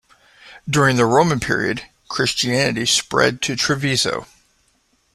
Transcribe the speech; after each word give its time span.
During 0.67 0.95
the 0.95 1.05
Roman 1.05 1.39
Period, 1.39 1.83
Christianity 2.09 2.87
spread 2.87 3.39
to 3.43 3.55
Treviso. 3.55 4.25